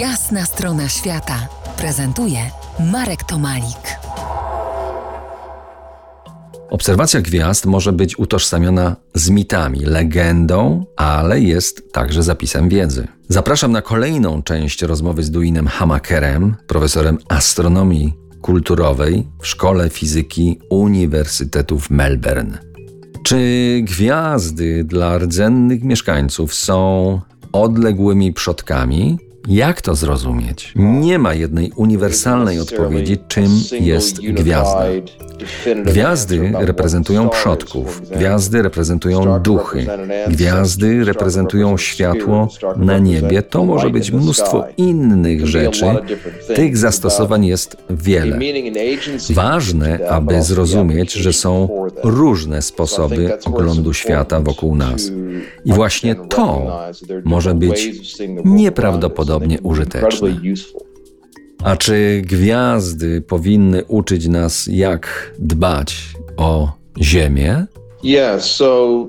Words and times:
Jasna 0.00 0.44
strona 0.44 0.88
świata 0.88 1.48
prezentuje 1.76 2.38
Marek 2.92 3.24
Tomalik. 3.24 3.98
Obserwacja 6.70 7.20
gwiazd 7.20 7.66
może 7.66 7.92
być 7.92 8.18
utożsamiona 8.18 8.96
z 9.14 9.30
mitami, 9.30 9.80
legendą, 9.80 10.84
ale 10.96 11.40
jest 11.40 11.92
także 11.92 12.22
zapisem 12.22 12.68
wiedzy. 12.68 13.08
Zapraszam 13.28 13.72
na 13.72 13.82
kolejną 13.82 14.42
część 14.42 14.82
rozmowy 14.82 15.22
z 15.22 15.30
Duinem 15.30 15.66
Hamakerem, 15.66 16.56
profesorem 16.66 17.18
astronomii 17.28 18.14
kulturowej 18.42 19.28
w 19.40 19.46
Szkole 19.46 19.90
Fizyki 19.90 20.58
Uniwersytetu 20.70 21.78
w 21.78 21.90
Melbourne. 21.90 22.58
Czy 23.22 23.38
gwiazdy 23.82 24.84
dla 24.84 25.18
rdzennych 25.18 25.82
mieszkańców 25.82 26.54
są 26.54 27.20
odległymi 27.52 28.32
przodkami? 28.32 29.25
Jak 29.46 29.82
to 29.82 29.94
zrozumieć? 29.94 30.72
Nie 30.76 31.18
ma 31.18 31.34
jednej 31.34 31.72
uniwersalnej 31.76 32.60
odpowiedzi, 32.60 33.18
czym 33.28 33.50
jest 33.80 34.20
gwiazda. 34.20 34.84
Gwiazdy 35.84 36.52
reprezentują 36.58 37.28
przodków, 37.28 38.02
gwiazdy 38.10 38.62
reprezentują 38.62 39.40
duchy, 39.40 39.86
gwiazdy 40.28 41.04
reprezentują 41.04 41.76
światło 41.76 42.48
na 42.76 42.98
niebie. 42.98 43.42
To 43.42 43.64
może 43.64 43.90
być 43.90 44.10
mnóstwo 44.10 44.64
innych 44.76 45.46
rzeczy. 45.46 45.86
Tych 46.54 46.76
zastosowań 46.76 47.46
jest 47.46 47.76
wiele. 47.90 48.38
Ważne, 49.30 50.08
aby 50.08 50.42
zrozumieć, 50.42 51.12
że 51.12 51.32
są 51.32 51.68
różne 52.04 52.62
sposoby 52.62 53.38
oglądu 53.44 53.92
świata 53.92 54.40
wokół 54.40 54.76
nas. 54.76 55.10
I 55.64 55.72
właśnie 55.72 56.14
to 56.14 56.78
może 57.24 57.54
być 57.54 57.92
nieprawdopodobnie 58.44 59.60
użyteczne. 59.60 60.28
A 61.64 61.76
czy 61.76 62.22
gwiazdy 62.24 63.20
powinny 63.20 63.84
uczyć 63.84 64.28
nas, 64.28 64.68
jak 64.72 65.32
dbać 65.38 65.96
o 66.36 66.72
Ziemię? 67.00 67.66
Yeah, 68.02 68.42
so 68.42 69.06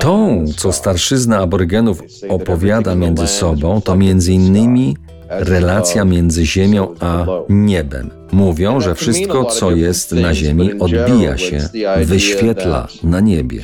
To, 0.00 0.28
co 0.56 0.72
starszyzna 0.72 1.38
aborygenów 1.38 2.02
opowiada 2.28 2.94
między 2.94 3.26
sobą, 3.26 3.80
to 3.80 3.96
między 3.96 4.32
innymi 4.32 4.96
relacja 5.28 6.04
między 6.04 6.46
Ziemią 6.46 6.94
a 7.00 7.26
niebem. 7.48 8.10
Mówią, 8.32 8.80
że 8.80 8.94
wszystko, 8.94 9.44
co 9.44 9.70
jest 9.70 10.12
na 10.12 10.34
Ziemi, 10.34 10.70
odbija 10.80 11.38
się, 11.38 11.68
wyświetla 12.04 12.88
na 13.04 13.20
niebie. 13.20 13.62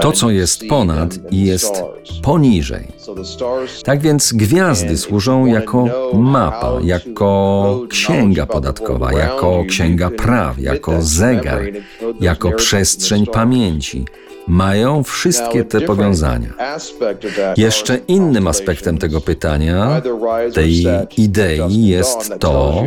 To, 0.00 0.12
co 0.12 0.30
jest 0.30 0.66
ponad 0.68 1.18
i 1.30 1.44
jest 1.44 1.82
poniżej. 2.22 2.86
Tak 3.84 4.00
więc 4.00 4.32
gwiazdy 4.32 4.98
służą 4.98 5.46
jako 5.46 5.86
mapa, 6.14 6.72
jako 6.84 7.80
księga 7.88 8.46
podatkowa, 8.46 9.12
jako 9.12 9.64
księga 9.68 10.10
praw, 10.10 10.58
jako 10.58 11.02
zegar, 11.02 11.62
jako 12.20 12.50
przestrzeń 12.50 13.26
pamięci 13.26 14.04
mają 14.48 15.02
wszystkie 15.02 15.64
te 15.64 15.80
powiązania. 15.80 16.48
Jeszcze 17.56 17.96
innym 18.08 18.46
aspektem 18.46 18.98
tego 18.98 19.20
pytania, 19.20 20.02
tej 20.54 20.86
idei 21.16 21.86
jest 21.86 22.34
to, 22.38 22.82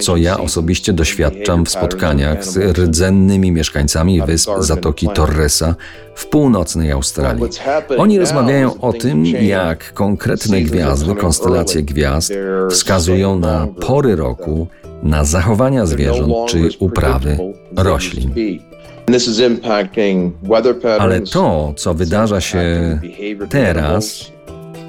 co 0.00 0.16
ja 0.16 0.40
osobiście 0.40 0.92
doświadczam 0.92 1.64
w 1.64 1.70
spotkaniach 1.70 2.44
z 2.44 2.78
rdzennymi 2.78 3.52
mieszkańcami 3.52 4.22
wysp 4.22 4.50
Zatoki 4.58 5.08
Torresa 5.08 5.74
w 6.14 6.26
północnej 6.26 6.92
Australii. 6.92 7.44
Oni 7.98 8.18
rozmawiają 8.18 8.80
o 8.80 8.92
tym, 8.92 9.26
jak 9.26 9.92
konkretne 9.92 10.60
gwiazdy, 10.60 11.14
konstelacje 11.14 11.82
gwiazd 11.82 12.32
wskazują 12.70 13.38
na 13.38 13.68
pory 13.86 14.16
roku, 14.16 14.66
na 15.02 15.24
zachowania 15.24 15.86
zwierząt 15.86 16.34
czy 16.48 16.68
uprawy 16.78 17.38
roślin. 17.76 18.34
Ale 21.00 21.20
to, 21.20 21.72
co 21.76 21.94
wydarza 21.94 22.40
się 22.40 22.98
teraz, 23.48 24.32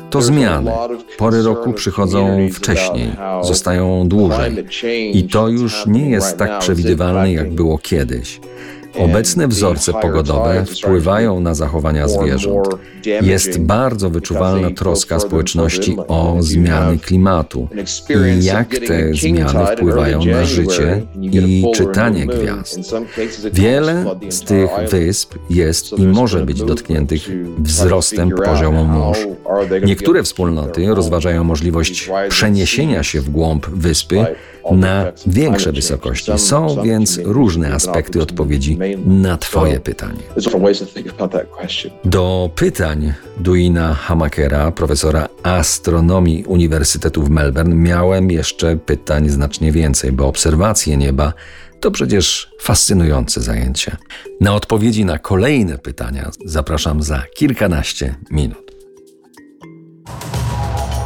to 0.10 0.22
zmiany. 0.22 0.72
Pory 1.18 1.42
roku 1.44 1.74
przychodzą 1.74 2.48
wcześniej, 2.54 3.12
zostają 3.42 4.08
dłużej. 4.08 4.66
I 5.14 5.24
to 5.24 5.48
już 5.48 5.86
nie 5.86 6.10
jest 6.10 6.38
tak 6.38 6.60
przewidywalne, 6.60 7.34
jak 7.34 7.52
było 7.52 7.78
kiedyś. 7.78 8.40
Obecne 9.00 9.48
wzorce 9.48 9.94
pogodowe 9.94 10.66
wpływają 10.66 11.40
na 11.40 11.54
zachowania 11.54 12.08
zwierząt. 12.08 12.68
Jest 13.22 13.60
bardzo 13.60 14.10
wyczuwalna 14.10 14.72
troska 14.72 15.20
społeczności 15.20 15.98
o 16.08 16.38
zmiany 16.40 16.98
klimatu 16.98 17.68
i 18.40 18.46
jak 18.46 18.78
te 18.78 19.14
zmiany 19.14 19.66
wpływają 19.76 20.26
na 20.26 20.46
życie 20.46 21.02
i 21.22 21.66
czytanie 21.76 22.26
gwiazd. 22.26 22.80
Wiele 23.54 24.06
z 24.30 24.42
tych 24.42 24.70
wysp 24.90 25.36
jest 25.50 26.00
i 26.00 26.08
może 26.08 26.46
być 26.46 26.64
dotkniętych 26.64 27.22
wzrostem 27.58 28.30
poziomu 28.46 28.86
mórz. 28.86 29.28
Niektóre 29.86 30.24
wspólnoty 30.24 30.86
rozważają 30.88 31.44
możliwość 31.44 32.10
przeniesienia 32.30 33.04
się 33.04 33.22
w 33.22 33.30
głąb 33.30 33.70
wyspy 33.70 34.26
na 34.72 35.12
większe 35.28 35.72
wysokości. 35.72 36.32
Są 36.38 36.82
więc 36.84 37.20
różne 37.24 37.74
aspekty 37.74 38.22
odpowiedzi 38.22 38.78
na 39.06 39.38
Twoje 39.38 39.80
pytanie. 39.80 40.20
Do 42.06 42.50
pytań 42.56 43.14
Duina 43.40 43.94
Hamakera, 43.94 44.72
profesora 44.72 45.28
astronomii 45.44 46.44
Uniwersytetu 46.44 47.24
w 47.24 47.30
Melbourne, 47.30 47.76
miałem 47.76 48.32
jeszcze 48.32 48.78
pytań 48.78 49.30
znacznie 49.30 49.72
więcej, 49.72 50.12
bo 50.12 50.28
obserwacje 50.28 50.98
nieba 50.98 51.34
to 51.80 51.92
przecież 51.92 52.50
fascynujące 52.60 53.42
zajęcie. 53.42 53.98
Na 54.42 54.56
odpowiedzi 54.56 55.06
na 55.06 55.20
kolejne 55.20 55.78
pytania 55.78 56.32
zapraszam 56.46 57.04
za 57.04 57.24
kilkanaście 57.36 58.16
minut. 58.32 58.73